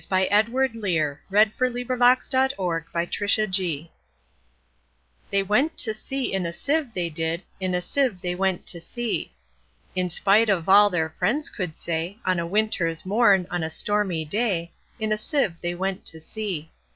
[0.09, 0.39] 1895.
[0.39, 3.43] Edward Lear 1812–88 The Jumblies Lear
[3.85, 3.89] Edw
[5.29, 8.81] THEY went to sea in a sieve, they did; In a sieve they went to
[8.81, 9.31] sea;
[9.95, 14.25] In spite of all their friends could say, On a winter's morn, on a stormy
[14.25, 16.71] day, In a sieve they went to sea.